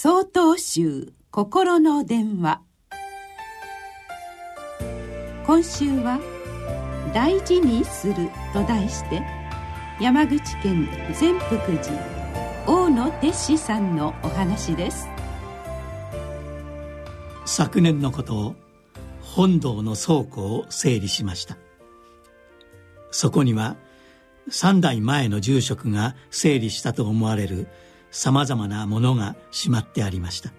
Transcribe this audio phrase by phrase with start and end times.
[0.00, 2.62] 総統集心の電話。
[5.44, 6.20] 今週は
[7.12, 8.14] 「大事にする」
[8.54, 9.20] と題して
[10.00, 10.88] 山口県
[11.18, 11.82] 善福寺
[12.68, 15.08] 大野哲司さんのお話です。
[17.44, 18.54] 昨年のことを
[19.20, 21.56] 本堂の倉庫を整理しました。
[23.10, 23.74] そこには
[24.48, 27.66] 3代前の住職が整理したと思われる
[28.10, 30.52] さまざまなものがしまってありました。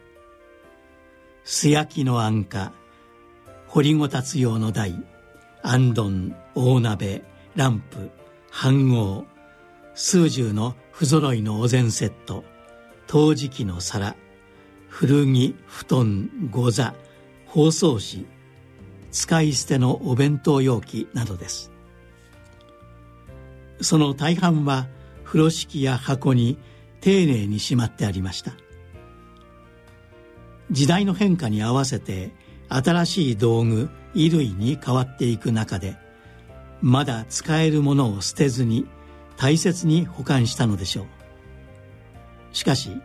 [1.43, 2.73] 素焼きの安価
[3.67, 5.03] 掘りごたつ用の台
[5.61, 7.23] あんどん大鍋
[7.55, 8.11] ランプ
[8.51, 9.25] 飯盒
[9.95, 12.43] 数十の不揃いのお膳セット
[13.07, 14.15] 陶磁器の皿
[14.87, 16.93] 古着布団御座
[17.45, 18.25] 包装紙
[19.11, 21.71] 使い捨てのお弁当容器などです。
[23.81, 24.87] その大半は
[25.23, 26.57] 風呂敷や箱に
[27.01, 28.53] 丁寧にしまってありました。
[30.71, 32.31] 時代の変化に合わせて
[32.69, 35.97] 新しい道具衣類に変わっていく中で
[36.81, 38.85] まだ使えるものを捨てずに
[39.37, 41.05] 大切に保管したのでしょう。
[42.51, 43.01] しかし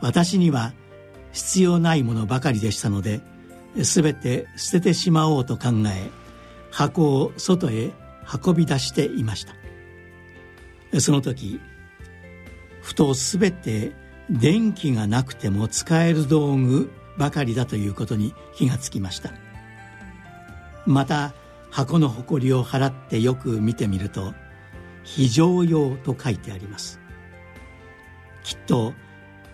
[0.00, 0.72] 私には
[1.32, 3.20] 必要ないものばかりでしたので
[3.76, 6.10] 全て捨ててしまおうと考え
[6.70, 7.90] 箱を外へ
[8.44, 11.00] 運び出していました。
[11.00, 11.60] その時
[12.86, 13.90] ふと全て
[14.30, 19.32] 電気がなくても使える道具ばかりだということに気がつきました。
[20.86, 21.34] また
[21.72, 24.34] 箱の埃を払ってよく見てみると
[25.02, 27.00] 非常用と書いてあります。
[28.44, 28.94] きっと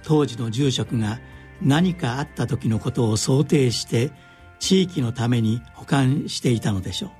[0.02, 1.18] 当時の住職が
[1.62, 4.10] 何かあった時のことを想定して
[4.58, 7.10] 地域のために保管していたのでしょう。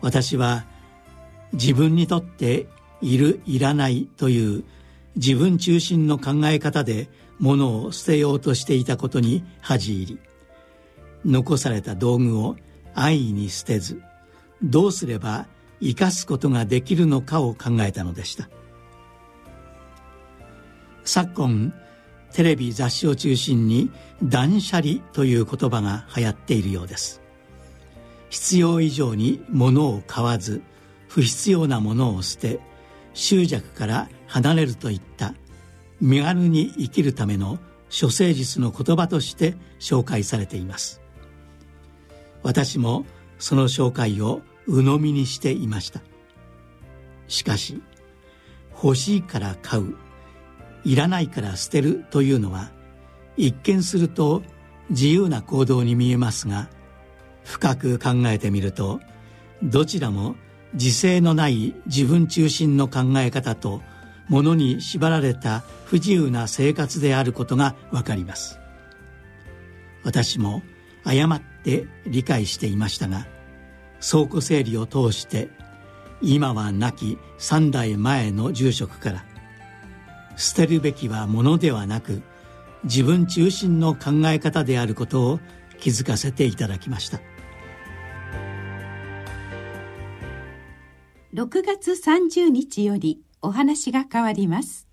[0.00, 0.64] 私は
[1.52, 2.66] 自分にとって
[3.00, 4.64] いるいらないという
[5.16, 10.18] 自分中心の考え方で物を捨てようとしていたことに恥じ入り。
[11.24, 12.56] 残された道具を
[12.94, 14.00] 安易に捨てず
[14.62, 15.46] どうすれば
[15.80, 18.48] 生かすことができるのかを考えたのでした。
[21.04, 21.72] 昨今
[22.32, 23.90] テレビ雑誌を中心に
[24.22, 27.20] 断捨離という言葉が流行っているようです。
[28.28, 30.62] 必要以上に物を買わず
[31.08, 32.60] 不必要なものを捨て
[33.16, 35.34] 執着から離れるといった。
[36.00, 41.00] 身軽に生きるための処世術の言葉として紹介されています。
[42.42, 43.06] 私も
[43.38, 46.00] その紹介を鵜呑みにしていました。
[47.26, 47.82] しかし
[48.82, 49.96] 欲しいから買う
[50.84, 52.70] いらないから捨てるというのは
[53.36, 54.42] 一見すると
[54.90, 56.68] 自由な行動に見えますが
[57.42, 59.00] 深く考えてみると
[59.62, 60.36] どちらも
[60.76, 63.82] 自制のない自分中心の考え方と
[64.28, 68.60] 物に縛られた不自由な生活であることがわかります。
[70.04, 70.62] 私も
[71.04, 73.26] 誤って理解していましたが
[74.00, 75.48] 倉庫整理を通して
[76.22, 79.24] 今は亡き三代前の住職から
[80.36, 82.22] 捨てるべきは物ではなく
[82.84, 85.40] 自分中心の考え方であることを
[85.80, 87.20] 気づかせていただきました。
[91.36, 94.88] 6月30日よりお話が変わります。